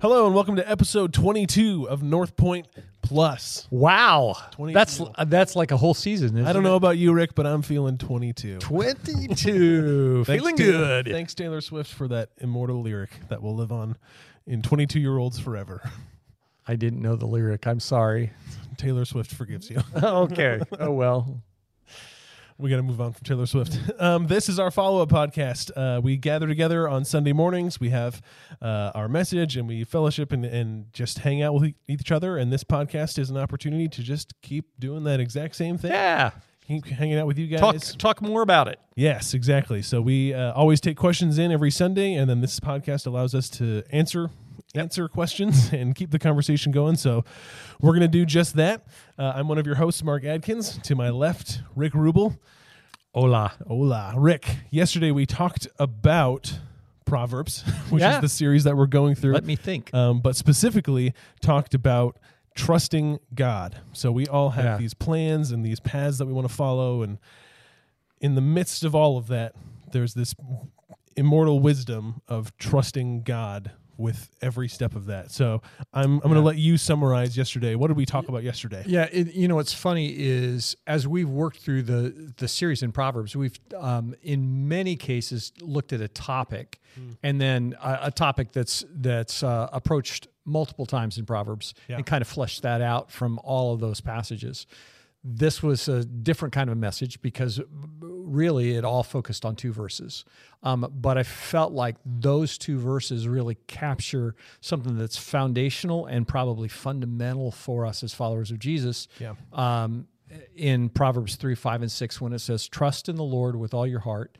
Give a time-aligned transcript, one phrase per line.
[0.00, 2.68] Hello and welcome to episode 22 of North Point
[3.02, 3.66] Plus.
[3.70, 4.74] Wow, 22.
[4.74, 6.36] that's uh, that's like a whole season.
[6.36, 6.68] Isn't I don't it?
[6.68, 8.58] know about you, Rick, but I'm feeling 22.
[8.58, 11.08] Twenty-two, feeling to- good.
[11.08, 13.96] Thanks, Taylor Swift, for that immortal lyric that will live on
[14.46, 15.82] in 22 year olds forever.
[16.66, 17.66] I didn't know the lyric.
[17.66, 18.30] I'm sorry.
[18.76, 19.80] Taylor Swift forgives you.
[20.02, 20.60] okay.
[20.78, 21.42] Oh well.
[22.58, 23.78] We got to move on from Taylor Swift.
[23.98, 25.72] Um, this is our follow up podcast.
[25.74, 27.80] Uh, we gather together on Sunday mornings.
[27.80, 28.22] We have
[28.62, 32.36] uh, our message and we fellowship and, and just hang out with each other.
[32.36, 35.90] And this podcast is an opportunity to just keep doing that exact same thing.
[35.90, 36.30] Yeah.
[36.68, 37.60] Keep hanging out with you guys.
[37.92, 38.78] Talk talk more about it.
[38.94, 39.82] Yes, exactly.
[39.82, 43.48] So we uh, always take questions in every Sunday, and then this podcast allows us
[43.50, 44.30] to answer
[44.78, 46.96] answer questions and keep the conversation going.
[46.96, 47.24] So
[47.80, 48.86] we're going to do just that.
[49.18, 50.78] Uh, I'm one of your hosts, Mark Adkins.
[50.84, 52.38] To my left, Rick Rubel.
[53.14, 53.52] Hola.
[53.66, 54.46] Hola, Rick.
[54.70, 56.58] Yesterday we talked about
[57.04, 58.16] Proverbs, which Yeah.
[58.16, 59.32] is the series that we're going through.
[59.34, 59.92] Let me think.
[59.94, 62.18] um, but specifically talked about
[62.54, 63.80] trusting God.
[63.92, 64.76] So we all have Yeah.
[64.76, 67.18] these plans and these paths that we want to follow, and
[68.20, 69.54] in the midst of all of that,
[69.92, 70.34] there's this
[71.16, 75.30] immortal wisdom of trusting God with every step of that.
[75.30, 75.60] So
[75.92, 76.44] I'm I'm going to Yeah.
[76.46, 77.74] let you summarize yesterday.
[77.74, 78.84] What did we talk about yesterday?
[78.86, 82.92] Yeah, it, you know what's funny is as we've worked through the the series in
[82.92, 86.80] Proverbs, we've um, in many cases looked at a topic,
[87.22, 91.96] and then a, a topic that's that's uh, approached multiple times in Proverbs, Yeah.
[91.96, 94.66] and kind of fleshed that out from all of those passages.
[95.30, 97.60] This was a different kind of a message because
[98.00, 100.24] really it all focused on two verses.
[100.62, 106.68] Um, but I felt like those two verses really capture something that's foundational and probably
[106.68, 109.06] fundamental for us as followers of Jesus.
[109.20, 109.34] Yeah.
[109.52, 110.08] Um,
[110.54, 113.86] in Proverbs 3, 5, and 6, when it says, Trust in the Lord with all
[113.86, 114.36] your heart,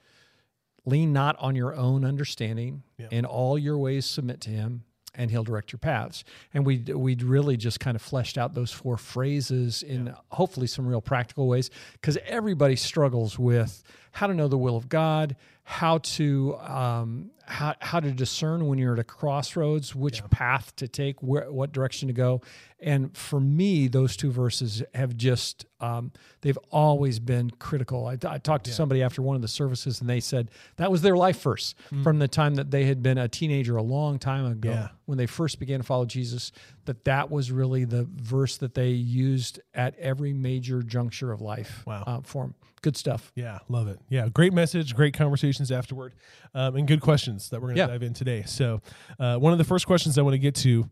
[0.84, 3.08] lean not on your own understanding, Yeah.
[3.10, 6.24] in all your ways submit to him, and he'll direct your paths.
[6.54, 10.86] And we we really just kind of fleshed out those four phrases in hopefully some
[10.86, 15.98] real practical ways because everybody struggles with how to know the will of God, how
[15.98, 21.22] to um, how how to discern when you're at a crossroads, which path to take,
[21.22, 22.42] where what direction to go.
[22.80, 28.06] And for me, those two verses have just um, they've always been critical.
[28.06, 31.02] I, I talked to somebody after one of the services, and they said that was
[31.02, 34.44] their life verse from the time that they had been a teenager a long time
[34.46, 34.88] ago Yeah.
[35.06, 36.52] when they first began to follow Jesus.
[36.84, 41.82] That that was really the verse that they used at every major juncture of life.
[41.86, 42.04] Wow.
[42.06, 42.54] uh, for 'em.
[42.82, 43.32] Good stuff.
[43.34, 43.98] Yeah, love it.
[44.08, 46.14] Yeah, great message, great conversations afterward,
[46.54, 47.86] um, and good questions that we're going to Yeah.
[47.88, 48.44] dive in today.
[48.46, 48.80] So,
[49.18, 50.88] uh, one of the first questions I want to get to,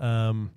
[0.00, 0.50] um,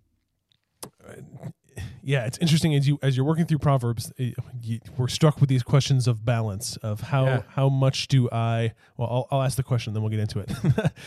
[2.04, 5.50] yeah, it's interesting as you as you're working through Proverbs, it, you, we're struck with
[5.50, 7.42] these questions of balance of how Yeah.
[7.50, 8.74] how much do I?
[8.98, 10.52] Well, I'll, I'll ask the question, then we'll get into it.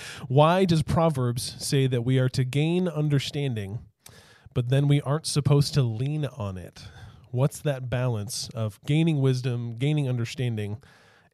[0.29, 3.81] Why does Proverbs say that we are to gain understanding,
[4.55, 6.85] but then we aren't supposed to lean on it?
[7.35, 10.83] What's that balance of gaining wisdom, gaining understanding,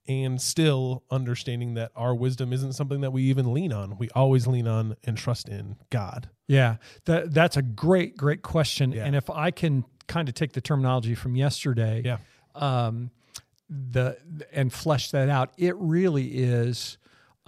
[0.09, 3.99] and still understanding that our wisdom isn't something that we even lean on?
[3.99, 6.31] We always lean on and trust in God.
[6.49, 8.93] Yeah, that that's a great, great question.
[8.93, 9.05] Yeah.
[9.05, 12.16] And if I can kind of take the terminology from yesterday, Yeah.
[12.55, 13.10] um,
[13.69, 14.16] the
[14.53, 16.99] and flesh that out, it really is.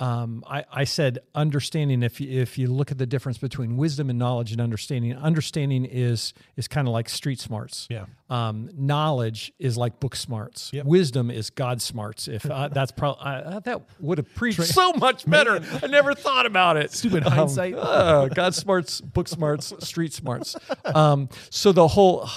[0.02, 2.02] Um, I, I said understanding.
[2.02, 5.84] If you, if you look at the difference between wisdom and knowledge and understanding, understanding
[5.84, 7.86] is is kind of like street smarts.
[7.88, 8.06] Yeah.
[8.28, 10.70] Um, knowledge is like book smarts.
[10.72, 10.86] Yep.
[10.86, 12.26] Wisdom is God smarts.
[12.26, 15.60] If uh, that's probably uh, that would have preached so much better.
[15.82, 16.90] I never thought about it.
[16.90, 17.74] Stupid Um, hindsight.
[17.74, 20.56] uh, God smarts, book smarts, street smarts.
[20.84, 22.28] Um, so the whole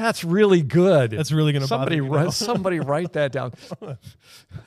[0.00, 1.10] that's really good.
[1.12, 2.08] That's really gonna bother somebody now.
[2.08, 3.52] write, somebody write that down.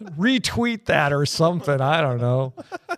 [0.01, 1.81] Retweet that or something.
[1.81, 2.53] I don't know.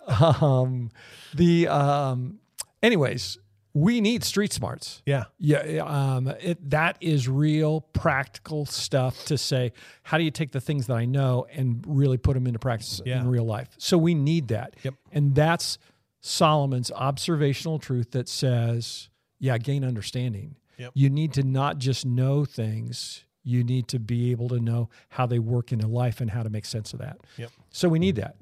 [0.08, 0.92] Um,
[1.34, 2.40] the um,
[2.84, 3.38] anyways,
[3.74, 5.02] we need street smarts.
[5.06, 5.26] Yeah.
[5.40, 9.74] Yeah, um, it, that is real practical stuff to say.
[10.04, 13.02] How do you take the things that I know and really put them into practice
[13.06, 13.20] Yeah.
[13.20, 13.70] in real life?
[13.78, 14.94] So we need that, Yep.
[15.12, 15.78] and that's
[16.22, 19.10] Solomon's observational truth that says,
[19.40, 20.56] "Yeah, gain understanding.
[20.78, 20.92] Yep.
[20.94, 25.26] You need to not just know things; you need to be able to know how
[25.26, 27.18] they work in a life and how to make sense of that.
[27.38, 27.52] Yep.
[27.72, 28.36] So we need that,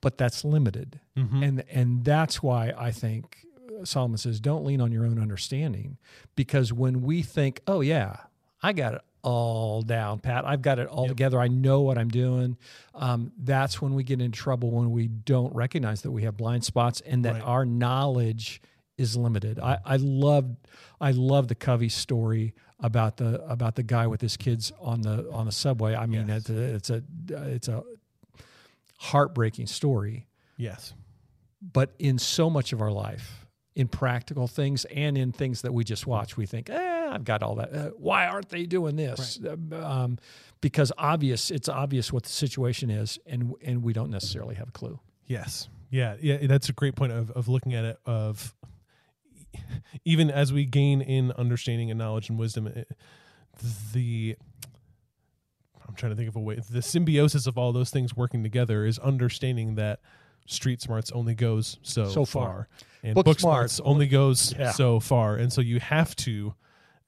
[0.00, 1.42] but that's limited, Mhm.
[1.46, 3.38] and and that's why I think
[3.84, 5.98] Solomon says, don't lean on your own understanding,
[6.34, 8.16] because when we think, oh yeah,
[8.62, 11.08] I got it all down, Pat, I've got it all Yep.
[11.10, 12.56] together, I know what I'm doing.
[12.94, 16.64] Um, that's when we get into trouble when we don't recognize that we have blind
[16.64, 17.42] spots and that Right.
[17.42, 18.60] our knowledge
[18.98, 19.58] is limited.
[19.58, 20.56] I, I love
[21.00, 25.30] I love the Covey story about the about the guy with his kids on the
[25.30, 25.94] on the subway.
[25.94, 26.48] I mean, Yes.
[26.48, 27.02] it's a it's a
[27.54, 27.82] it's a
[28.98, 30.26] heartbreaking story.
[30.56, 30.94] Yes.
[31.60, 35.84] But in so much of our life, in practical things and in things that we
[35.84, 36.36] just watch.
[36.36, 37.72] We think, eh, I've got all that.
[37.72, 39.38] Uh, why aren't they doing this?
[39.44, 40.18] Uh, Um,
[40.60, 44.72] because obvious, it's obvious what the situation is, and and we don't necessarily have a
[44.72, 44.98] clue.
[45.26, 45.68] Yes.
[45.90, 46.16] Yeah.
[46.20, 46.46] Yeah.
[46.46, 47.98] That's a great point of, of looking at it.
[48.04, 48.54] Of
[50.04, 52.90] even as we gain in understanding and knowledge and wisdom, it,
[53.92, 54.36] the
[55.88, 56.60] I'm trying to think of a way.
[56.70, 60.00] The symbiosis of all those things working together is understanding that
[60.46, 62.68] street smarts only goes so, So far.
[63.02, 64.72] and Book book, smarts smarts only goes Yeah.
[64.72, 66.54] so far, and so you have to,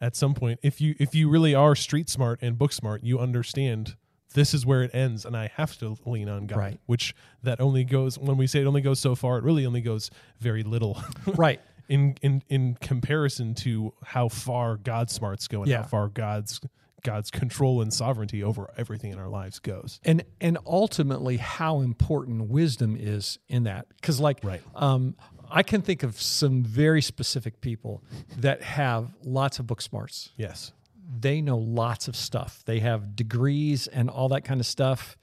[0.00, 3.18] at some point, if you if you really are street smart and book smart, you
[3.18, 3.96] understand
[4.32, 6.56] this is where it ends, and I have to lean on God.
[6.58, 6.80] Right.
[6.86, 9.38] Which that only goes when we say it only goes so far.
[9.38, 11.02] It really only goes very little.
[11.26, 11.60] right.
[11.90, 15.78] In in in comparison to how far God's smarts go and Yeah.
[15.82, 16.60] how far God's
[17.02, 20.00] God's control and sovereignty over everything in our lives goes.
[20.04, 24.62] and and ultimately how important wisdom is in that because like Right.
[24.74, 25.16] um,
[25.50, 28.02] i can think of some very specific people
[28.38, 30.72] that have lots of book smarts Yes.
[31.20, 35.16] they know lots of stuff they have degrees and all that kind of stuff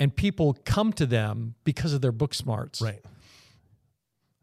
[0.00, 3.00] and people come to them because of their book smarts Right.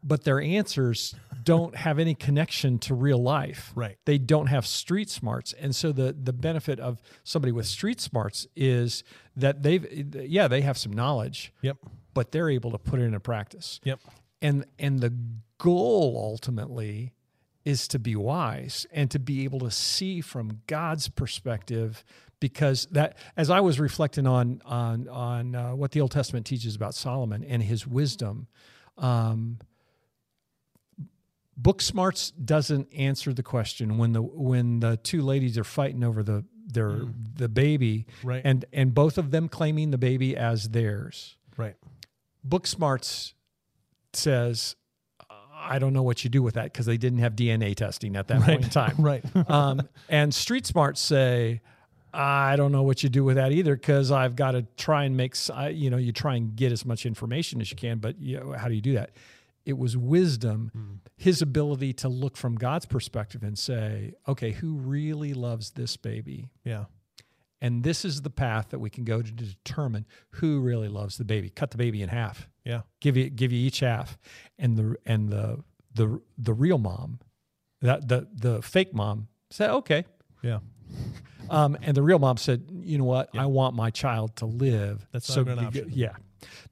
[0.04, 3.72] But their answers don't have any connection to real life.
[3.74, 3.96] Right.
[4.04, 5.52] They don't have street smarts.
[5.54, 9.02] And so the the benefit of somebody with street smarts is
[9.36, 11.78] that they've yeah, they have some knowledge, Yep.
[12.12, 13.80] but they're able to put it into practice.
[13.84, 14.00] Yep.
[14.42, 15.12] And and the
[15.58, 17.14] goal ultimately
[17.64, 22.04] is to be wise and to be able to see from God's perspective
[22.40, 26.76] because that as I was reflecting on on on uh, what the Old Testament teaches
[26.76, 28.48] about Solomon and his wisdom
[28.98, 29.58] um,
[31.56, 36.22] book smarts doesn't answer the question when the when the two ladies are fighting over
[36.22, 37.02] the their
[37.36, 38.42] the baby Right.
[38.44, 41.76] and and both of them claiming the baby as theirs Right.
[42.42, 43.34] book smarts
[44.12, 44.74] says
[45.54, 48.28] i don't know what you do with that because they didn't have dna testing at
[48.28, 49.24] that point in time Right.
[49.50, 51.60] um, and street smarts say
[52.12, 55.16] i don't know what you do with that either because i've got to try and
[55.16, 55.36] make
[55.72, 58.52] you know you try and get as much information as you can but you know,
[58.52, 59.10] how do you do that
[59.66, 65.32] it was wisdom his ability to look from god's perspective and say okay who really
[65.34, 66.50] loves this baby?
[66.64, 66.84] Yeah.
[67.60, 71.24] and this is the path that we can go to determine who really loves the
[71.24, 71.48] baby.
[71.50, 72.48] Cut the baby in half.
[72.64, 72.82] Yeah.
[73.00, 74.18] give you give you each half.
[74.58, 75.62] And the and the
[75.94, 77.20] the the real mom
[77.80, 80.04] that the the fake mom said okay.
[80.42, 80.58] Yeah.
[81.50, 83.28] um, and the real mom said you know what?
[83.34, 85.98] I want my child to live That's not even an get- option.
[85.98, 86.16] yeah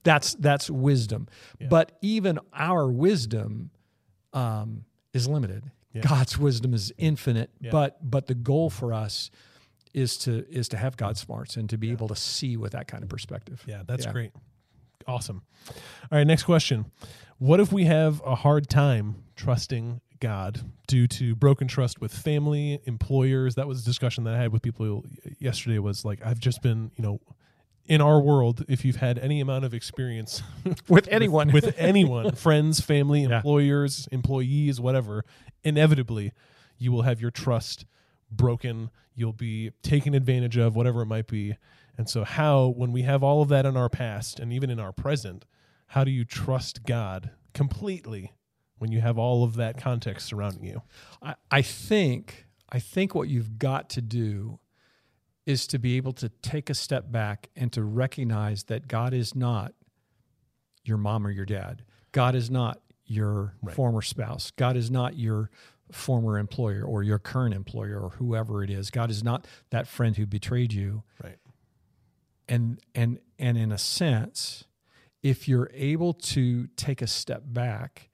[0.02, 1.28] that's that's wisdom
[1.60, 1.68] Yeah.
[1.68, 3.70] but even our wisdom
[4.32, 6.02] um, is limited Yeah.
[6.02, 7.70] god's wisdom is infinite Yeah.
[7.70, 9.30] but but the goal for us
[9.94, 12.88] is to is to have god smarts and to be able to see with that
[12.88, 13.82] kind of perspective Yeah.
[13.86, 14.32] That's great.
[15.06, 15.42] Awesome.
[15.68, 16.26] All right.
[16.26, 16.86] Next question.
[17.38, 22.78] What if we have a hard time trusting God due to broken trust with family,
[22.84, 23.56] employers?
[23.56, 25.04] That was a discussion that I had with people
[25.40, 25.80] yesterday.
[25.80, 27.20] Was like I've just been, you know,
[27.86, 28.64] in our world.
[28.68, 30.42] If you've had any amount of experience
[30.88, 33.36] with anyone with anyone, friends, family, Yeah.
[33.38, 35.24] employers, employees, whatever,
[35.64, 36.32] inevitably
[36.78, 37.84] you will have your trust
[38.30, 38.90] broken.
[39.14, 41.56] You'll be taken advantage of, whatever it might be.
[41.98, 44.80] And so, how, when we have all of that in our past and even in
[44.80, 45.44] our present,
[45.88, 48.32] how do you trust God completely
[48.78, 50.82] when you have all of that context surrounding you?
[51.20, 54.58] I, I think I think what you've got to do
[55.46, 59.34] is to be able to take a step back and to recognize that God is
[59.34, 59.74] not
[60.84, 61.82] your mom or your dad.
[62.12, 63.74] God is not your Right.
[63.74, 64.50] former spouse.
[64.52, 65.50] God is not your
[65.90, 68.90] former employer or your current employer or whoever it is.
[68.90, 71.02] God is not that friend who betrayed you.
[71.22, 71.38] Right.
[72.48, 74.64] And and and in a sense,
[75.22, 78.10] if you're able to take a step back,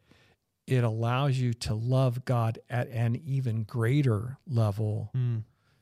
[0.66, 5.10] it allows you to love God at an even greater level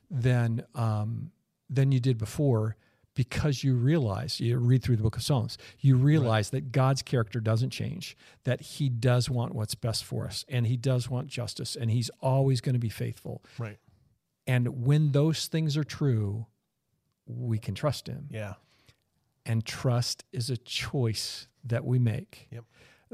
[0.09, 1.31] than um,
[1.69, 2.75] than you did before,
[3.15, 7.39] because you realize you read through the Book of Psalms, you realize that God's character
[7.39, 11.75] doesn't change, that He does want what's best for us, and He does want justice,
[11.75, 13.43] and He's always going to be faithful.
[13.57, 13.77] Right.
[14.45, 16.45] And when those things are true,
[17.25, 18.53] we can trust Him Yeah.
[19.45, 22.47] and trust is a choice that we make.
[22.51, 22.63] Yep.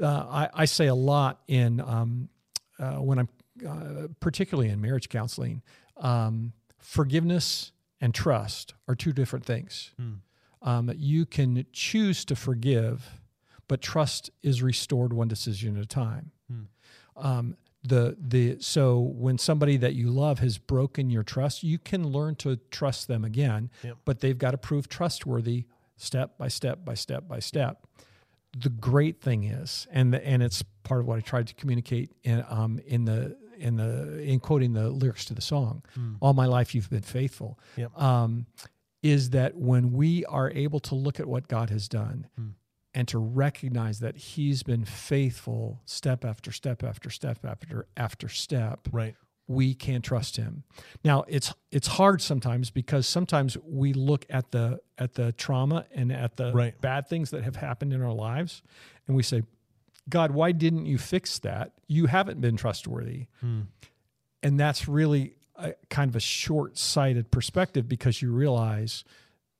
[0.02, 2.28] Uh, I, I say a lot in um,
[2.78, 3.28] uh, when I'm
[3.66, 5.62] uh, particularly in marriage counseling.
[5.96, 9.92] Um, forgiveness and trust are two different things.
[10.62, 13.20] Um, you can choose to forgive,
[13.68, 16.30] but trust is restored one decision at a time.
[17.16, 22.08] Um, the the so when somebody that you love has broken your trust, you can
[22.08, 23.96] learn to trust them again, Yep.
[24.06, 25.64] but they've got to prove trustworthy
[25.96, 27.86] step by step by step by step.
[28.56, 32.10] the great thing is, and the, and it's part of what I tried to communicate
[32.22, 35.82] in um in the in the in quoting the lyrics to the song,
[36.20, 37.98] "All my life you've been faithful." Yep.
[38.00, 38.46] Um,
[39.02, 42.26] is that when we are able to look at what God has done
[42.94, 48.88] and to recognize that He's been faithful step after step after step after after step,
[48.92, 49.14] Right.
[49.46, 50.64] we can trust him.
[51.04, 56.10] Now it's it's hard sometimes because sometimes we look at the at the trauma and
[56.10, 56.80] at the Right.
[56.80, 58.62] bad things that have happened in our lives
[59.06, 59.42] and we say,
[60.08, 61.72] God, why didn't you fix that?
[61.86, 63.26] You haven't been trustworthy.
[63.40, 63.62] Hmm.
[64.42, 69.04] And that's really a, kind of a short-sighted perspective because you realize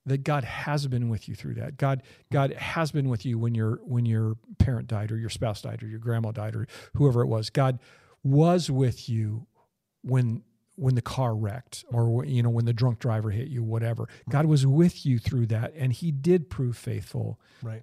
[0.07, 1.79] that God has been with you through that.
[1.79, 5.63] God God has been with you when your when your parent died or your spouse
[5.63, 7.49] died or your grandma died or whoever it was.
[7.51, 7.79] God
[8.23, 9.47] was with you
[10.03, 10.43] when
[10.77, 14.09] when the car wrecked or you know when the drunk driver hit you whatever.
[14.27, 14.31] Hmm.
[14.31, 17.41] God was with you through that and he did prove faithful.
[17.63, 17.83] Right.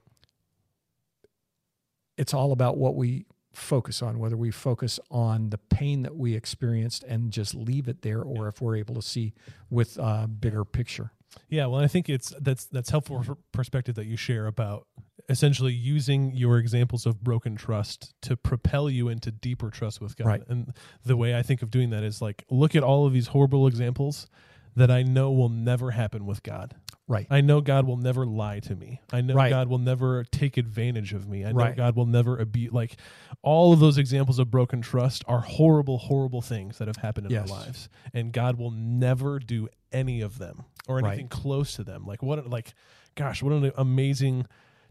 [2.18, 6.36] It's all about what we focus on whether we focus on the pain that we
[6.36, 9.34] experienced and just leave it there or if we're able to see
[9.70, 11.12] with a bigger picture.
[11.50, 14.88] Yeah, well, I think it's that's that's helpful for perspective that you share about
[15.30, 20.28] essentially using your examples of broken trust to propel you into deeper trust with God.
[20.28, 20.44] Right.
[20.48, 20.74] And
[21.06, 23.68] the way I think of doing that is like look at all of these horrible
[23.68, 24.28] examples
[24.76, 26.76] that I know will never happen with God.
[27.08, 27.28] Right.
[27.30, 29.02] I know God will never lie to me.
[29.12, 29.50] I know Right.
[29.50, 31.44] God will never take advantage of me.
[31.46, 31.76] I know Right.
[31.76, 32.72] God will never abuse.
[32.72, 32.96] Like
[33.42, 37.32] all of those examples of broken trust are horrible, horrible things that have happened in
[37.34, 37.52] Yes.
[37.52, 41.08] our lives, and God will never do any of them or Right.
[41.14, 42.06] anything close to them.
[42.06, 42.48] Like what?
[42.50, 42.74] Like,
[43.16, 44.46] gosh, what an amazing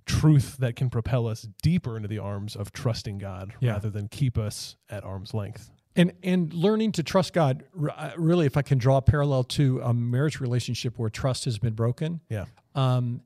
[0.05, 3.73] truth that can propel us deeper into the arms of trusting God Yeah.
[3.73, 5.71] rather than keep us at arm's length.
[5.97, 9.81] And and learning to trust God uh, really if I can draw a parallel to
[9.83, 12.45] a marriage relationship where trust has been broken Yeah.
[12.75, 13.23] um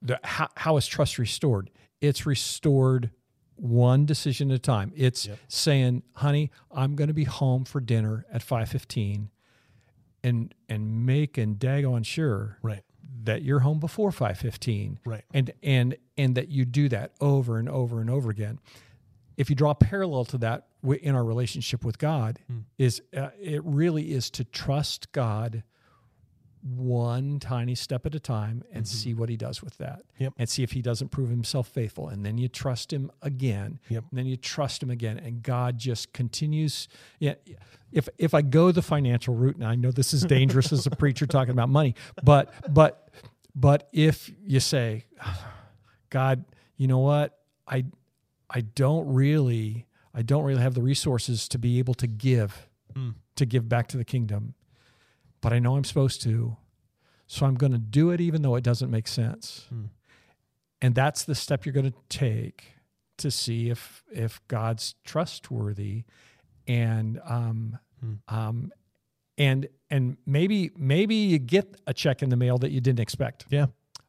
[0.00, 3.10] the how, how is trust restored it's restored
[3.56, 5.38] one decision at a time it's Yep.
[5.48, 9.28] saying honey I'm going to be home for dinner at 5:15
[10.22, 12.82] and and making daggone sure Right.
[13.24, 15.24] that you're home before 5:15 Right.
[15.34, 18.60] and and and that you do that over and over and over again
[19.36, 22.58] if you draw a parallel to that in our relationship with god Hmm.
[22.78, 25.62] is uh, it really is to trust god
[26.60, 30.24] one tiny step at a time and see what he does with that Mm-hmm.
[30.24, 30.32] Yep.
[30.38, 34.04] and see if he doesn't prove himself faithful and then you trust him again Yep.
[34.10, 36.88] and then you trust him again and god just continues
[37.20, 37.34] yeah
[37.92, 40.90] if if i go the financial route and i know this is dangerous as a
[40.90, 41.94] preacher talking about money
[42.24, 43.08] but but
[43.54, 45.04] but if you say
[46.10, 46.44] god
[46.76, 47.84] you know what i
[48.50, 49.86] i don't really
[50.18, 52.52] i don't really have the resources to be able to give
[52.94, 53.14] Mm.
[53.36, 54.54] to give back to the kingdom
[55.42, 56.56] but i know i'm supposed to
[57.26, 59.90] so i'm going to do it even though it doesn't make sense Mm.
[60.82, 62.58] and that's the step you're going to take
[63.18, 66.04] to see if if god's trustworthy
[66.66, 68.14] and um Hmm.
[68.28, 68.72] um
[69.36, 73.44] and and maybe maybe you get a check in the mail that you didn't expect
[73.50, 73.66] Yeah.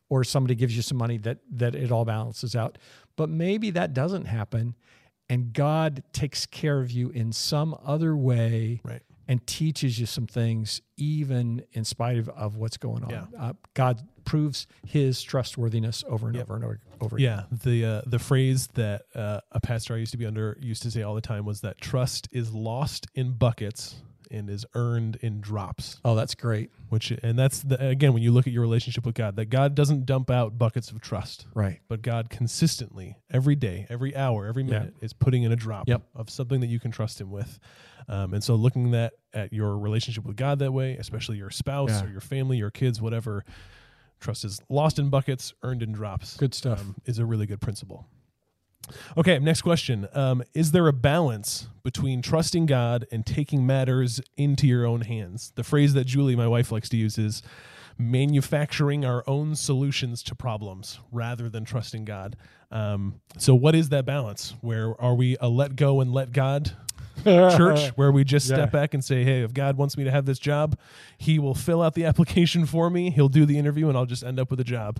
[0.09, 2.77] or somebody gives you some money that that it all balances out
[3.15, 4.75] but maybe that doesn't happen
[5.29, 9.01] and god takes care of you in some other way Right.
[9.27, 13.25] and teaches you some things even in spite of, of what's going on Yeah.
[13.39, 16.43] uh, god proves his trustworthiness over and Yep.
[16.45, 17.45] over and over, over again.
[17.51, 20.83] Yeah, the uh, the phrase that uh, a pastor I used to be under used
[20.83, 23.95] to say all the time was that trust is lost in buckets
[24.31, 26.00] and is earned in drops.
[26.05, 29.15] oh that's great Which and that's the, again when you look at your relationship with
[29.15, 33.86] God, that God doesn't dump out buckets of trust, right but God consistently every day,
[33.89, 34.79] every hour, every Yeah.
[34.79, 36.03] minute is putting in a drop Yep.
[36.15, 37.59] of something that you can trust Him with.
[38.07, 41.89] Um, and so looking that at your relationship with God that way, especially your spouse
[41.89, 42.05] Yeah.
[42.05, 43.43] or your family, your kids, whatever.
[44.19, 47.62] Trust is lost in buckets, earned in drops good stuff um, is a really good
[47.62, 48.05] principle.
[49.17, 50.07] Okay, next question.
[50.13, 55.51] Um, is there a balance between trusting God and taking matters into your own hands?
[55.55, 57.43] The phrase that Julie, my wife, likes to use is
[57.98, 62.38] manufacturing our own solutions to problems rather than trusting God.
[62.71, 64.55] Um, so, what is that balance?
[64.62, 66.71] Where are we a let go and let God
[67.23, 68.65] church where we just step Yeah.
[68.67, 70.77] back and say, hey, if God wants me to have this job,
[71.17, 73.09] he will fill out the application for me.
[73.11, 74.99] He'll do the interview and I'll just end up with a job.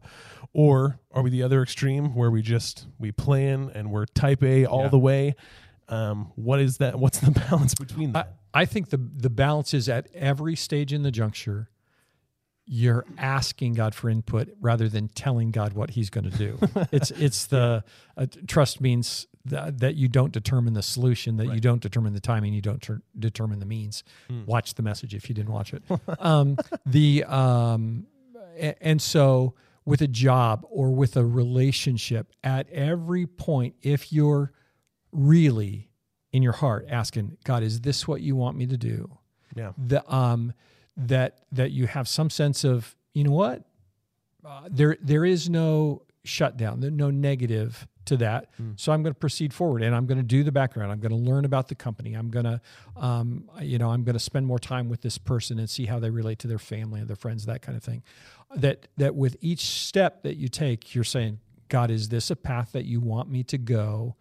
[0.54, 4.66] Or are we the other extreme where we just we plan and we're type A
[4.66, 4.90] all Yeah.
[4.90, 5.36] the way?
[5.88, 7.00] Um, what is that?
[7.00, 8.34] What's the balance between I, that?
[8.54, 11.70] I think the the balance is at every stage in the juncture
[12.72, 16.60] you're asking God for input rather than telling God what he's going to do.
[16.92, 17.84] it's it's the
[18.16, 22.20] uh, trust means that, that you don't determine the solution, that you don't determine the
[22.20, 24.04] timing, you don't ter- determine the means.
[24.28, 24.46] Hmm.
[24.46, 25.84] Watch the message if you didn't watch it.
[26.20, 28.08] um, the um,
[28.58, 29.54] a- and so
[29.86, 34.52] with a job or with a relationship, at every point, if you're
[35.12, 35.90] really
[36.32, 39.18] in your heart asking, God, is this what you want me to do?
[39.56, 39.72] Yeah.
[39.78, 40.54] The, um,
[40.96, 43.64] that that you have some sense of, you know what?
[44.46, 48.50] Uh, there there is no shutdown, there no negative to that.
[48.76, 50.92] So I'm going to proceed forward and I'm going to do the background.
[50.92, 52.14] I'm going to learn about the company.
[52.14, 52.62] I'm going to,
[52.98, 55.98] um, you know, I'm going to spend more time with this person and see how
[56.00, 58.04] they relate to their family and their friends, that kind of thing.
[58.56, 61.40] That that with each step that you take, you're saying,
[61.70, 64.16] God, is this a path that you want me to go?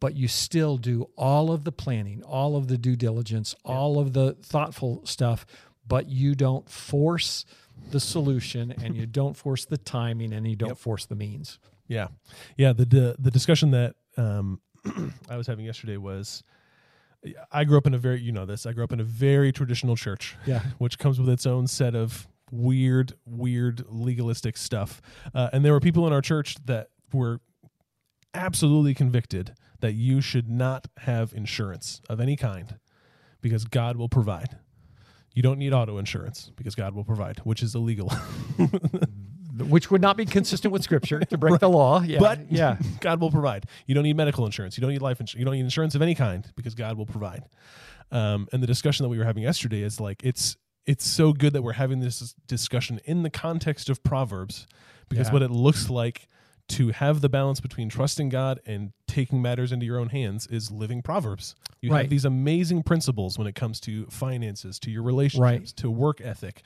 [0.00, 4.12] But you still do all of the planning, all of the due diligence, all of
[4.14, 5.44] the thoughtful stuff,
[5.86, 7.44] but you don't force
[7.90, 11.58] the solution and you don't force the timing and you don't force the means.
[11.88, 12.08] Yeah,
[12.56, 12.72] yeah.
[12.72, 14.60] The the, the discussion that um,
[15.28, 16.42] I was having yesterday was,
[17.50, 18.64] I grew up in a very you know this.
[18.66, 20.60] I grew up in a very traditional church, Yeah.
[20.78, 25.00] which comes with its own set of weird, weird legalistic stuff.
[25.34, 27.40] Uh, and there were people in our church that were
[28.34, 32.78] absolutely convicted that you should not have insurance of any kind
[33.40, 34.58] because God will provide.
[35.34, 38.12] You don't need auto insurance because God will provide, which is illegal.
[39.68, 42.00] Which would not be consistent with scripture to break the law.
[42.00, 42.18] Yeah.
[42.18, 42.78] but yeah.
[43.00, 43.66] God will provide.
[43.86, 44.78] You don't need medical insurance.
[44.78, 45.38] You don't need life insurance.
[45.38, 47.44] You don't need insurance of any kind because God will provide.
[48.10, 50.56] Um, and the discussion that we were having yesterday is like it's
[50.86, 54.66] it's so good that we're having this discussion in the context of Proverbs
[55.10, 55.32] because Yeah.
[55.34, 56.26] what it looks like
[56.70, 60.70] to have the balance between trusting God and taking matters into your own hands is
[60.70, 61.54] living Proverbs.
[61.82, 62.02] You Right.
[62.02, 66.62] have these amazing principles when it comes to finances, to your relationships, to work ethic.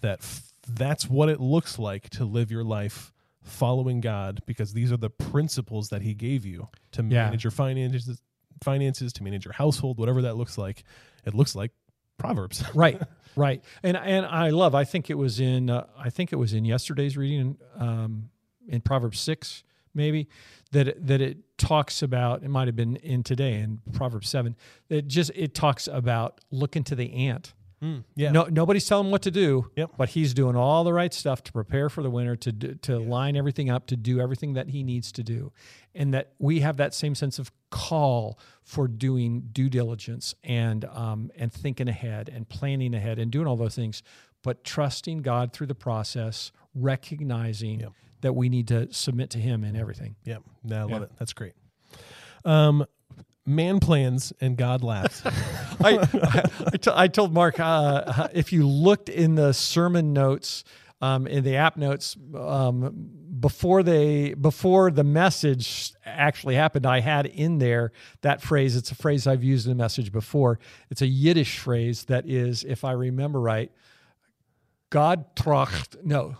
[0.00, 3.12] That f- that's what it looks like to live your life
[3.42, 7.24] following God because these are the principles that he gave you to Yeah.
[7.24, 8.20] manage your finances
[8.62, 10.82] finances to manage your household whatever that looks like
[11.24, 11.70] it looks like
[12.18, 13.00] proverbs right
[13.36, 16.52] right and and i love i think it was in uh, i think it was
[16.52, 18.28] in yesterday's reading um,
[18.68, 20.28] in proverbs 6 maybe
[20.70, 24.54] that it, that it talks about it might have been in today in proverbs 7
[24.88, 27.54] that just it talks about looking to the ant
[28.16, 29.92] yeah no nobody's telling him what to do Yep.
[29.96, 32.98] but he's doing all the right stuff to prepare for the winter to do, to
[32.98, 35.52] line everything up to do everything that he needs to do
[35.94, 41.30] and that we have that same sense of call for doing due diligence and um,
[41.36, 44.02] and thinking ahead and planning ahead and doing all those things
[44.42, 47.92] but trusting god through the process recognizing Yep.
[48.20, 51.02] That we need to submit to him in everything yeah i love Yeah.
[51.02, 51.52] it that's great
[52.44, 52.84] um
[53.46, 55.22] man plans and god laughs
[55.80, 55.98] I,
[56.72, 60.64] I, t- I told Mark uh, if you looked in the sermon notes,
[61.00, 67.26] um, in the app notes um, before they before the message actually happened, I had
[67.26, 68.74] in there that phrase.
[68.74, 70.58] It's a phrase I've used in a message before.
[70.90, 73.70] It's a Yiddish phrase that is, if I remember right,
[74.90, 76.34] God tracht no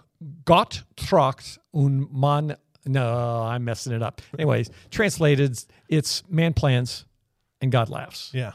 [0.45, 2.57] Gott tracht und man.
[2.87, 4.23] No, I'm messing it up.
[4.39, 7.05] Anyways, translated, it's man plans
[7.61, 8.53] and God laughs yeah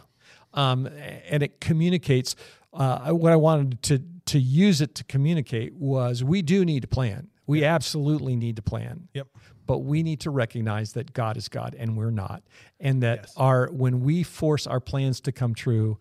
[0.54, 0.88] um,
[1.30, 2.36] and it communicates.
[2.74, 6.88] Uh, what I wanted to to use it to communicate was we do need to
[6.88, 7.28] plan.
[7.46, 9.10] We absolutely need to plan.
[9.14, 9.28] Yep.
[9.66, 12.44] But we need to recognize that God is God and we're not,
[12.80, 13.34] and that Yes.
[13.38, 15.98] our when we force our plans to come true,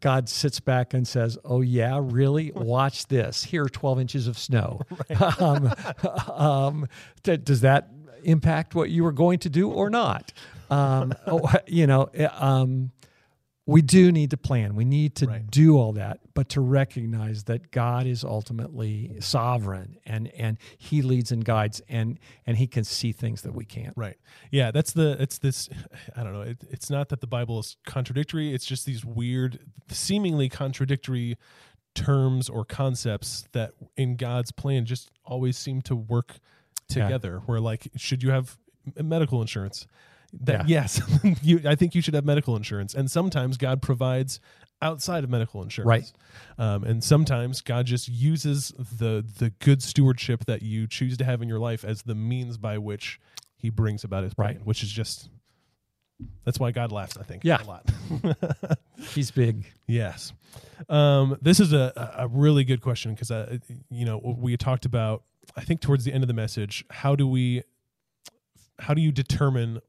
[0.00, 2.52] God sits back and says, "Oh yeah, really?
[2.54, 3.44] Watch this.
[3.44, 4.80] Here are twelve inches of snow.
[5.38, 5.72] um,
[6.28, 6.88] um,
[7.22, 7.90] d- does that
[8.22, 10.32] impact what you were going to do or not?
[10.70, 12.92] Um, oh, you know, uh, um,
[13.66, 14.74] we do need to plan.
[14.74, 15.48] We need to Right.
[15.50, 21.30] do all that, but to recognize that God is ultimately sovereign and and He leads
[21.30, 23.92] and guides, and and He can see things that we can't.
[23.96, 24.16] Right.
[24.50, 25.68] Yeah, that's the it's this
[26.16, 26.40] I don't know.
[26.42, 31.36] It, it's not that the Bible is contradictory, it's just these weird seemingly contradictory
[31.94, 36.38] terms or concepts that in God's plan just always seem to work
[36.88, 37.04] Yeah.
[37.04, 37.42] together.
[37.46, 38.58] Where like should you have
[39.00, 39.86] medical insurance?
[40.32, 40.82] That Yeah.
[40.84, 41.00] yes,
[41.42, 42.94] you I think you should have medical insurance.
[42.94, 44.40] And sometimes God provides
[44.82, 45.86] outside of medical insurance.
[45.88, 46.12] Right.
[46.58, 51.42] Um, and sometimes God just uses the the good stewardship that you choose to have
[51.42, 53.20] in your life as the means by which
[53.56, 54.64] He brings about His plan, Right.
[54.64, 55.28] which is just
[56.44, 57.16] that's why God laughs.
[57.16, 57.62] I think Yeah.
[57.62, 57.90] a lot.
[59.14, 59.64] He's big.
[59.86, 60.32] yes,
[60.88, 63.58] um, this is a a really good question because uh,
[63.90, 65.24] you know we talked about
[65.56, 67.62] I think towards the end of the message how do we
[68.78, 69.80] how do you determine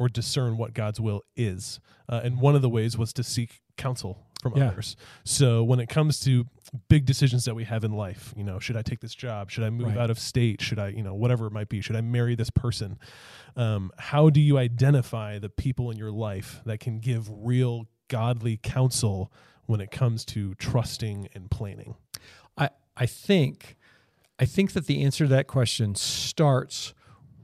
[0.00, 1.78] or discern what God's will is?
[2.08, 4.68] Uh, and one of the ways was to seek counsel from Yeah.
[4.68, 4.96] others.
[5.24, 6.46] So when it comes to
[6.88, 9.50] big decisions that we have in life, you know, should I take this job?
[9.50, 9.98] Should I move Right.
[9.98, 10.62] out of state?
[10.62, 11.82] Should I, you know, whatever it might be?
[11.82, 12.98] Should I marry this person?
[13.56, 18.56] Um, how do you identify the people in your life that can give real godly
[18.56, 19.30] counsel
[19.66, 21.94] when it comes to trusting and planning?
[22.56, 23.76] I I think
[24.38, 26.94] I think that the answer to that question starts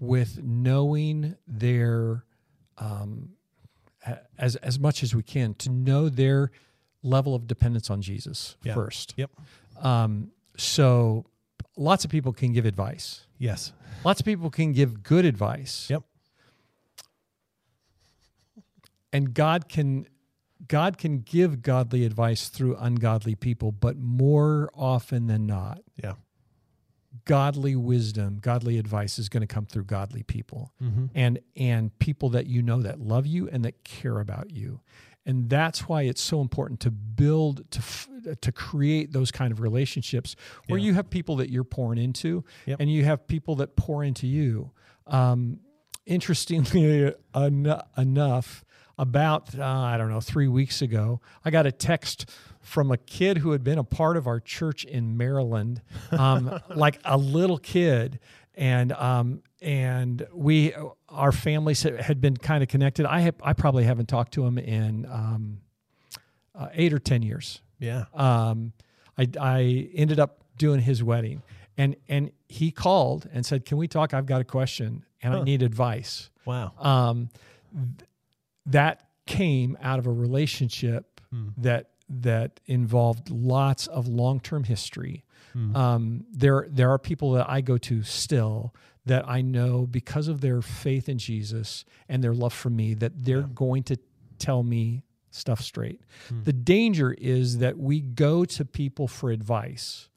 [0.01, 2.25] with knowing their
[2.79, 3.31] um,
[4.39, 6.51] as as much as we can to know their
[7.03, 8.75] level of dependence on Jesus Yeah.
[8.75, 9.15] first.
[9.17, 9.31] Yep.
[9.81, 11.25] Um, so
[11.77, 13.27] lots of people can give advice.
[13.39, 13.73] Yes.
[14.05, 15.89] Lots of people can give good advice.
[15.91, 16.03] Yep.
[19.12, 20.07] And God can
[20.69, 26.15] God can give godly advice through ungodly people, but more often than not, Yeah.
[27.27, 30.73] Godly wisdom, godly advice is going to come through godly people.
[30.83, 31.07] Mm-hmm.
[31.15, 34.81] and and people that you know that love you and that care about you
[35.29, 38.09] and that's why it's so important to build to f-
[38.41, 40.37] to create those kind of relationships
[40.69, 40.87] where Yeah.
[40.87, 42.81] you have people that you're pouring into Yep.
[42.81, 44.71] and you have people that pour into you
[45.09, 45.59] um,
[46.07, 48.65] interestingly en- enough
[48.98, 52.30] about uh, i don't know three weeks ago i got a text
[52.61, 55.82] from a kid who had been a part of our church in maryland
[56.12, 58.18] um, like a little kid.
[58.59, 60.72] And um, and we
[61.11, 63.04] our families had been kind of connected.
[63.04, 65.59] I have i probably haven't talked to him in um,
[66.54, 67.61] uh, eight or ten years.
[67.78, 68.06] Yeah.
[68.14, 68.72] um,
[69.18, 71.42] I, I ended up doing his wedding.
[71.76, 74.14] And and he called and said can we talk?
[74.14, 76.30] I've got a question and i need advice.
[76.46, 76.72] Wow.
[76.78, 77.28] um,
[78.66, 81.48] that came out of a relationship Hmm.
[81.57, 85.74] that that involved lots of long-term history Hmm.
[85.74, 88.72] um, there there are people that I go to still
[89.07, 93.24] that I know because of their faith in Jesus and their love for me that
[93.24, 93.46] they're Yeah.
[93.55, 93.96] going to
[94.38, 96.00] tell me stuff straight.
[96.29, 96.42] Hmm.
[96.44, 100.09] The danger is that we go to people for advice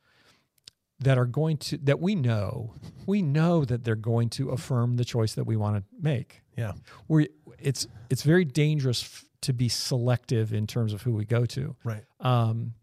[1.02, 2.74] that are going to that we know
[3.06, 6.42] we know that they're going to affirm the choice that we want to make.
[6.58, 6.74] Yeah.
[7.08, 11.46] We it's it's very dangerous f- to be selective in terms of who we go
[11.46, 11.76] to.
[11.84, 12.04] Right.
[12.20, 12.74] Um,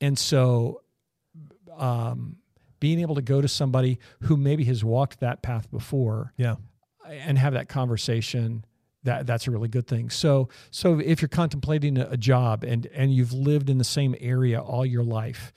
[0.00, 0.82] and so,
[1.76, 2.36] um,
[2.78, 6.56] being able to go to somebody who maybe has walked that path before Yeah.
[7.06, 8.64] and have that conversation,
[9.02, 10.08] that that's a really good thing.
[10.10, 14.14] So, so if you're contemplating a, a job and and you've lived in the same
[14.20, 15.52] area all your life,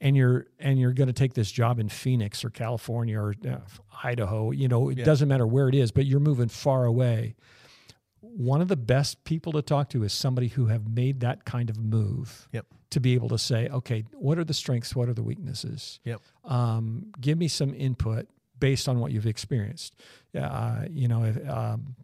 [0.00, 3.56] and you're and you're going to take this job in Phoenix or California or uh,
[4.02, 5.04] Idaho, you know, it Yeah.
[5.04, 7.34] doesn't matter where it is, but you're moving far away.
[8.20, 11.70] One of the best people to talk to is somebody who have made that kind
[11.70, 12.66] of move Yep.
[12.90, 14.94] to be able to say, okay, what are the strengths?
[14.96, 16.00] What are the weaknesses?
[16.04, 16.20] Yep.
[16.44, 18.28] Um, give me some input
[18.58, 19.94] based on what you've experienced.
[20.38, 21.94] Uh, you know, if, um,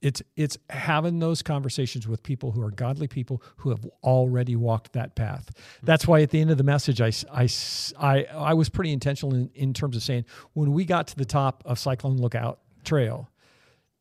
[0.00, 4.92] it's it's having those conversations with people who are godly people who have already walked
[4.92, 5.50] that path.
[5.80, 5.86] Hmm.
[5.86, 7.48] That's why at the end of the message, I, I,
[7.98, 11.24] I, I was pretty intentional in, in terms of saying when we got to the
[11.24, 13.28] top of Cyclone Lookout Trail,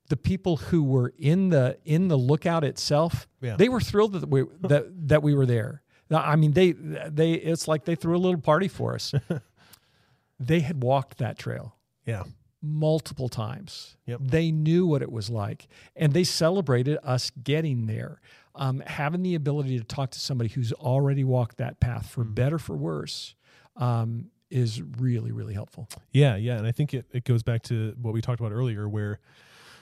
[0.10, 3.56] the people who were in the in the lookout itself, Yeah.
[3.56, 5.82] they were thrilled that we that that we were there.
[6.10, 9.14] I mean, they they it's like they threw a little party for us.
[10.40, 12.24] they had walked that trail Yeah.
[12.62, 13.98] Multiple times.
[14.06, 14.20] Yep.
[14.22, 18.20] They knew what it was like, and they celebrated us getting there.
[18.56, 22.58] Um, having the ability to talk to somebody who's already walked that path, for better
[22.58, 23.36] for worse,
[23.76, 25.88] um, is really really helpful.
[26.12, 28.90] Yeah, yeah, and I think it, it goes back to what we talked about earlier,
[28.90, 29.20] where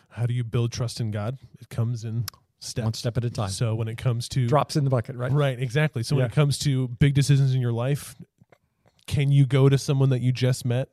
[0.09, 1.37] how do you build trust in God?
[1.59, 2.25] It comes in
[2.59, 2.83] steps.
[2.83, 3.49] One step at a time.
[3.49, 5.31] So when it comes to Drops in the bucket, right?
[5.31, 6.03] right, exactly.
[6.03, 8.15] So when it comes to big decisions in your life,
[9.07, 10.89] can you go to someone that you just met?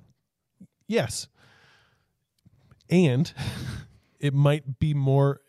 [0.86, 1.28] Yes,
[2.92, 3.32] and
[4.20, 5.40] it might be more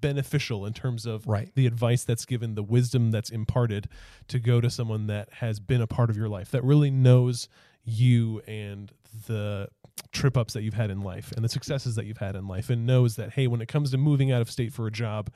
[0.00, 1.50] beneficial in terms of Right.
[1.54, 3.88] the advice that's given, the wisdom that's imparted,
[4.28, 7.48] to go to someone that has been a part of your life, that really knows
[7.84, 8.92] you and
[9.26, 9.68] the
[10.12, 12.70] trip ups that you've had in life and the successes that you've had in life,
[12.70, 15.30] and knows that, hey, when it comes to moving out of state for a job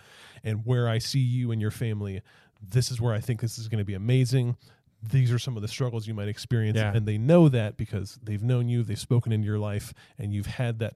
[0.44, 2.22] and where I see you and your family,
[2.62, 4.56] this is where I think this is going to be amazing.
[5.02, 6.78] These are some of the struggles you might experience.
[6.78, 6.92] Yeah.
[6.94, 10.46] And they know that because they've known you, they've spoken into your life, and you've
[10.46, 10.94] had that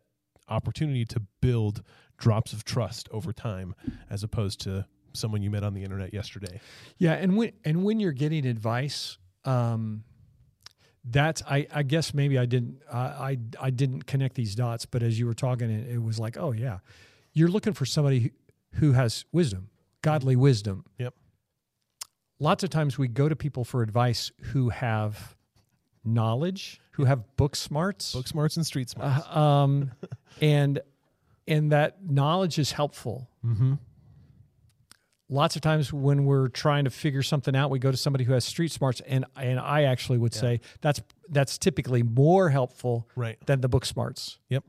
[0.50, 1.82] opportunity to build
[2.18, 3.74] drops of trust over time
[4.10, 6.60] as opposed to someone you met on the internet yesterday.
[6.98, 10.04] Yeah, and when and when you're getting advice, um,
[11.04, 15.02] that's I, I guess maybe I didn't I, I I didn't connect these dots, but
[15.02, 16.78] as you were talking, it, it was like, oh yeah,
[17.32, 18.30] you're looking for somebody who,
[18.78, 19.70] who has wisdom,
[20.02, 20.84] godly wisdom.
[20.98, 21.14] Yep.
[22.38, 25.36] Lots of times we go to people for advice who have
[26.04, 29.26] knowledge, who have book smarts, Book smarts and street smarts.
[29.28, 29.90] uh, um,
[30.42, 30.80] and
[31.48, 33.74] and that knowledge is helpful mm-hmm.
[35.28, 38.32] lots of times when we're trying to figure something out, we go to somebody who
[38.32, 40.40] has street smarts, and and I actually would Yeah.
[40.40, 43.38] say that's that's typically more helpful Right.
[43.46, 44.38] than the book smarts.
[44.48, 44.64] Yep.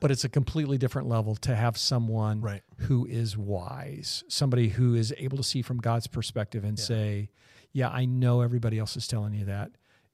[0.00, 2.62] But it's a completely different level to have someone Right.
[2.78, 6.84] who is wise, somebody who is able to see from God's perspective and Yeah.
[6.84, 7.30] say,
[7.72, 9.72] "Yeah, I know everybody else is telling you that.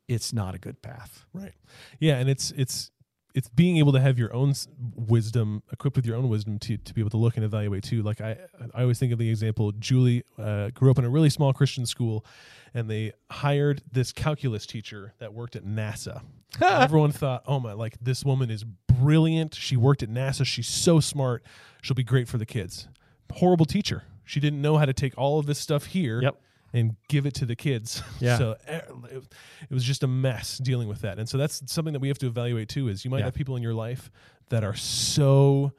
[0.09, 1.25] It's not a good path.
[1.33, 1.55] Right.
[1.99, 2.91] Yeah, and it's it's
[3.37, 4.55] it's being able to have your own
[4.95, 8.03] wisdom equipped with your own wisdom to, to be able to look and evaluate too.
[8.03, 8.37] Like i
[8.75, 11.85] i always think of the example julie uh, grew up in a really small christian
[11.85, 12.25] school
[12.73, 16.23] and they hired this calculus teacher that worked at nasa.
[16.63, 19.55] Everyone thought oh my like this woman is brilliant.
[19.55, 20.47] She worked at nasa.
[20.47, 21.43] She's so smart.
[21.83, 22.89] She'll be great for the kids.
[23.35, 24.05] Horrible teacher.
[24.25, 26.41] She didn't know how to take all of this stuff here Yep.
[26.73, 28.03] And give it to the kids.
[28.21, 28.39] Yeah.
[28.39, 29.23] So eh, it,
[29.71, 31.19] it was just a mess dealing with that.
[31.19, 33.25] And so that's something that we have to evaluate too is you might Yeah.
[33.27, 34.11] have people in your life
[34.49, 35.73] that are so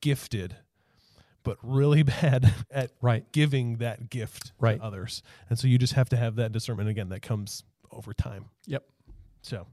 [0.00, 0.56] gifted
[1.42, 3.30] but really bad at Right.
[3.32, 4.78] giving that gift Right.
[4.78, 5.22] to others.
[5.48, 7.62] And so you just have to have that discernment again that comes
[7.92, 8.46] over time.
[8.66, 8.84] Yep.
[9.42, 9.66] So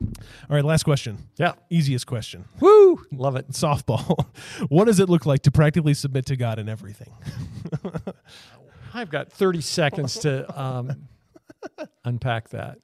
[0.00, 1.18] all right, last question.
[1.38, 1.54] Yeah.
[1.70, 2.44] Easiest question.
[2.60, 3.04] Woo!
[3.10, 3.48] Love it.
[3.50, 4.26] Softball.
[4.68, 7.12] what does it look like to practically submit to God in everything?
[8.94, 11.08] I've got 30 seconds to um,
[12.04, 12.78] unpack that.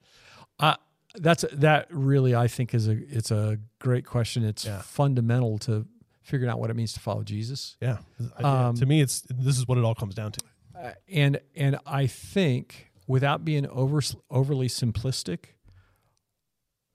[0.59, 0.75] Uh,
[1.17, 4.45] that's that really I think is a it's a great question.
[4.45, 4.83] It's Yeah.
[4.83, 5.87] fundamental to
[6.23, 7.77] figuring out what it means to follow Jesus.
[7.81, 7.99] Yeah.
[8.39, 10.41] Um, to me it's this is what it all comes down to.
[10.77, 15.45] Uh, and and I think without being over overly simplistic,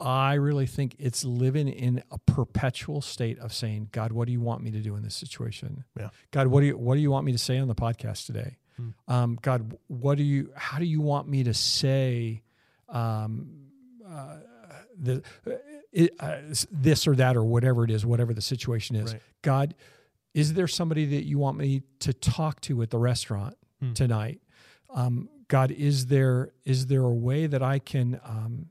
[0.02, 4.40] I really think it's living in a perpetual state of saying, God, what do you
[4.42, 5.84] want me to do in this situation?
[5.98, 6.10] Yeah.
[6.32, 8.58] God, what do you what do you want me to say on the podcast today?
[8.80, 9.14] Hmm.
[9.14, 12.44] Um, God, what do you how do you want me to say
[12.88, 13.68] um,
[14.08, 14.38] uh,
[14.98, 15.22] the,
[15.92, 16.38] it, uh,
[16.72, 19.14] this or that or whatever it is, whatever the situation is?
[19.14, 19.22] Right.
[19.42, 19.76] God,
[20.34, 23.94] is there somebody that you want me to talk to at the restaurant Hmm.
[23.94, 24.42] tonight?
[24.94, 28.68] Um, God, is there is there a way that I can um,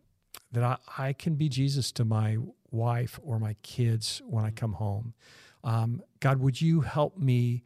[0.53, 2.38] that I, I can be Jesus to my
[2.71, 5.14] wife or my kids when I come home?
[5.64, 7.64] Um, God, would you help me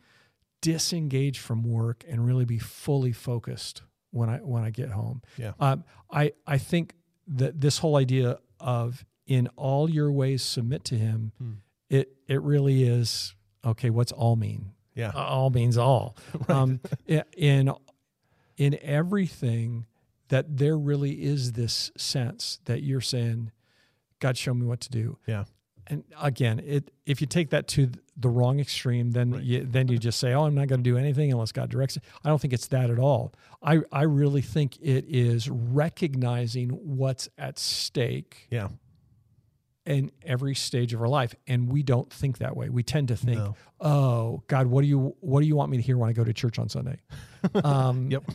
[0.62, 5.20] disengage from work and really be fully focused when I when I get home?
[5.37, 5.53] Yeah.
[5.61, 6.94] Um, I I think
[7.27, 11.53] that this whole idea of in all your ways submit to Him, Hmm.
[11.90, 13.90] it it really is okay.
[13.90, 14.72] What's all mean?
[14.94, 15.11] Yeah.
[15.14, 16.16] all means all.
[16.48, 16.81] um,
[17.37, 17.72] in
[18.57, 19.87] in everything
[20.29, 23.51] that there really is this sense that you're saying,
[24.18, 25.18] God, show me what to do.
[25.27, 25.44] Yeah.
[25.88, 29.42] And again, it if you take that to the wrong extreme, then Right.
[29.42, 31.97] you, then you just say, "Oh, I'm not going to do anything unless God directs
[31.97, 33.33] it." I don't think it's that at all.
[33.62, 38.68] I I really think it is recognizing what's at stake Yeah.
[39.85, 42.68] in every stage of our life, and we don't think that way.
[42.68, 43.57] We tend to think, No.
[43.81, 46.23] "Oh, God, what do you what do you want me to hear when I go
[46.23, 47.01] to church on Sunday?"
[47.64, 48.31] Um, Yep.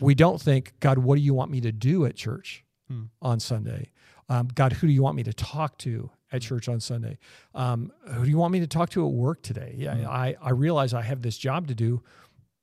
[0.00, 3.04] we don't think, God, what do you want me to do at church Hmm.
[3.20, 3.90] on Sunday?
[4.30, 7.18] Um, God, who do you want me to talk to at church on Sunday?
[7.54, 9.74] Um, who do you want me to talk to at work today?
[9.76, 10.06] Yeah, Hmm.
[10.06, 12.02] I, I realize I have this job to do,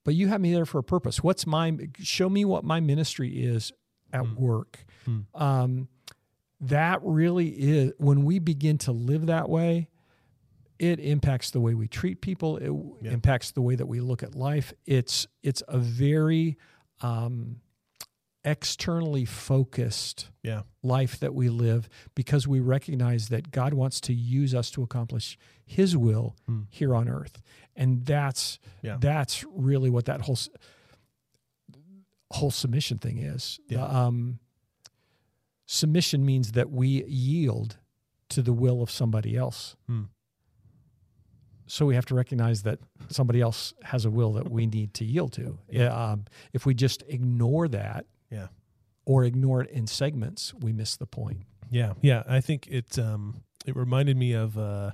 [0.03, 1.23] but you have me there for a purpose.
[1.23, 3.71] What's my, show me what my ministry is
[4.11, 4.35] at Hmm.
[4.35, 4.85] work.
[5.05, 5.19] Hmm.
[5.33, 5.87] Um,
[6.61, 9.89] that really is, when we begin to live that way,
[10.79, 12.57] it impacts the way we treat people.
[12.57, 12.71] It
[13.05, 13.11] Yeah.
[13.11, 14.73] impacts the way that we look at life.
[14.85, 16.57] It's it's a very
[17.01, 17.57] um,
[18.45, 20.63] externally focused Yeah.
[20.81, 25.37] life that we live because we recognize that God wants to use us to accomplish
[25.65, 26.63] His will Hmm.
[26.69, 27.41] here on earth,
[27.75, 28.97] and that's Yeah.
[28.99, 30.37] that's really what that whole
[32.31, 33.59] whole submission thing is.
[33.69, 33.85] Yeah.
[33.85, 34.39] Um,
[35.65, 37.77] submission means that we yield
[38.29, 39.75] to the will of somebody else.
[39.87, 40.03] Hmm.
[41.67, 42.79] So we have to recognize that
[43.09, 45.59] somebody else has a will that we need to yield to.
[45.69, 45.93] Yeah.
[45.93, 48.47] Um, if we just ignore that, Yeah.
[49.05, 51.43] or ignore it in segments, we miss the point.
[51.69, 52.23] Yeah, yeah.
[52.27, 54.91] I think it um it reminded me of uh,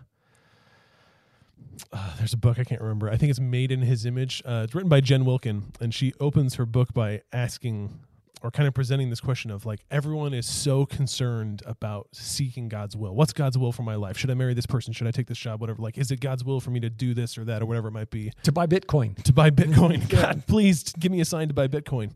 [1.91, 3.10] uh there's a book I can't remember.
[3.10, 4.41] I think it's Made in His Image.
[4.45, 7.99] Uh, it's written by Jen Wilkin, and she opens her book by asking
[8.41, 12.95] or kind of presenting this question of like everyone is so concerned about seeking God's
[12.95, 13.13] will.
[13.15, 14.17] What's God's will for my life?
[14.17, 14.93] Should I marry this person?
[14.93, 15.62] Should I take this job?
[15.62, 15.82] Whatever.
[15.82, 17.91] Like, is it God's will for me to do this or that or whatever it
[17.91, 18.32] might be?
[18.43, 19.21] To buy Bitcoin.
[19.23, 20.08] to buy Bitcoin.
[20.10, 22.12] God, please give me a sign to buy Bitcoin.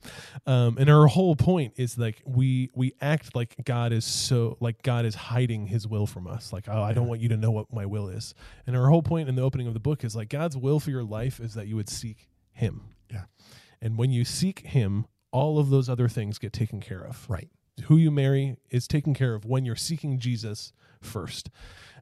[0.45, 4.81] Um, and her whole point is like we we act like God is so like
[4.83, 6.53] God is hiding His will from us.
[6.53, 8.33] Like oh, I don't want you to know what my will is.
[8.65, 10.89] And her whole point in the opening of the book is like God's will for
[10.89, 12.81] your life is that you would seek Him.
[13.11, 13.23] Yeah.
[13.81, 17.49] And when you seek Him, all of those other things get taken care of Right.
[17.85, 21.49] who you marry is taken care of when you're seeking Jesus first.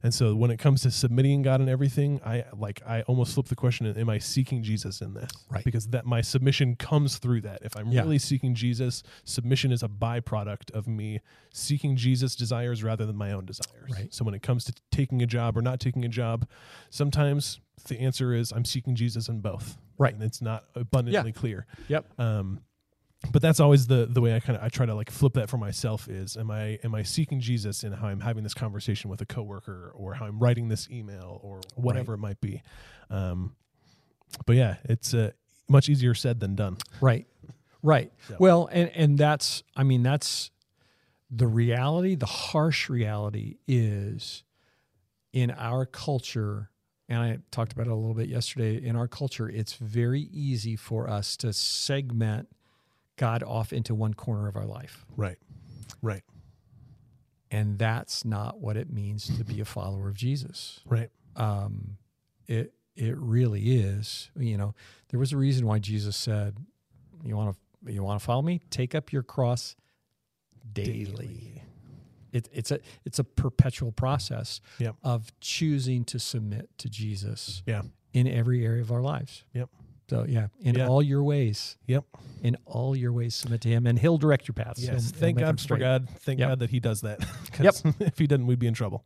[0.04, 3.46] And so when it comes to submitting God and everything, I like I almost flip
[3.46, 5.30] the question am I seeking Jesus in this?
[5.48, 5.64] Right.
[5.64, 7.60] Because that my submission comes through that.
[7.62, 8.00] If I'm Yeah.
[8.02, 11.20] really seeking Jesus, submission is a byproduct of me
[11.52, 13.90] seeking Jesus desires rather than my own desires.
[13.92, 14.12] Right.
[14.12, 16.48] So when it comes to taking a job or not taking a job,
[16.90, 19.78] sometimes the answer is I'm seeking Jesus in both.
[19.98, 20.14] Right.
[20.14, 21.66] And it's not abundantly clear.
[21.88, 22.18] Yep.
[22.18, 22.60] Um,
[23.30, 25.48] but that's always the the way I kind of I try to like flip that
[25.48, 29.10] for myself is am I am I seeking Jesus in how I'm having this conversation
[29.10, 32.62] with a coworker or how I'm writing this email or whatever it might be.
[33.10, 33.54] Um,
[34.46, 35.30] but yeah, it's uh,
[35.68, 36.78] much easier said than done.
[37.00, 37.26] Right.
[37.82, 38.12] Right.
[38.28, 40.50] So- Well, and and that's I mean that's
[41.30, 44.42] the reality, the harsh reality is
[45.32, 46.70] in our culture
[47.08, 50.76] and I talked about it a little bit yesterday in our culture it's very easy
[50.76, 52.48] for us to segment
[53.22, 55.04] God off into one corner of our life.
[55.16, 55.38] Right.
[56.02, 56.24] Right.
[57.52, 60.80] And that's not what it means to be a follower of Jesus.
[60.86, 61.08] Right.
[61.36, 61.98] um,
[62.48, 64.30] it it really is.
[64.36, 64.74] You know,
[65.10, 66.56] there was a reason why Jesus said,
[67.24, 67.56] "You want
[67.86, 68.60] to you want to follow me?
[68.70, 69.76] Take up your cross
[70.72, 71.62] daily."
[72.32, 74.96] It, it's a it's a perpetual process Yep.
[75.04, 77.82] of choosing to submit to Jesus Yeah.
[78.12, 79.44] in every area of our lives.
[79.54, 79.68] Yep.
[80.12, 80.88] So yeah, in Yeah.
[80.88, 82.04] all your ways, Yep.
[82.42, 84.82] in all your ways, submit to Him, and He'll direct your paths.
[84.84, 85.10] Yes.
[85.10, 85.78] he'll Thank God for.
[85.78, 86.06] God.
[86.20, 86.48] Thank Yep.
[86.50, 87.20] God that He does that.
[87.52, 89.04] 'Cause if He didn't, we'd be in trouble.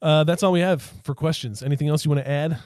[0.00, 1.64] Uh, that's all we have for questions.
[1.64, 2.58] Anything else you want to add?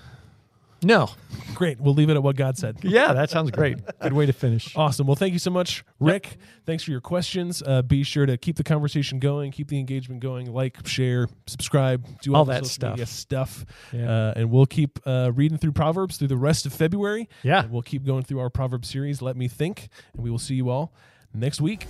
[0.83, 1.11] No,
[1.55, 1.81] Great.
[1.81, 2.77] We'll leave it at what God said.
[2.83, 3.79] yeah, that sounds great.
[4.01, 4.77] Good way to finish.
[4.77, 5.09] Awesome.
[5.09, 6.37] Well, thank you so much, Rick.
[6.67, 7.64] Thanks for your questions.
[7.67, 12.07] Uh, be sure to keep the conversation going, keep the engagement going, like, share, subscribe,
[12.23, 13.64] do all, All that media stuff.
[13.93, 14.09] Yeah.
[14.09, 17.29] Uh, and we'll keep uh, reading through Proverbs through the rest of February.
[17.43, 17.62] Yeah.
[17.62, 19.88] And we'll keep going through our Proverbs series, Let Me Think.
[20.14, 20.93] And we will see you all
[21.35, 21.87] next week.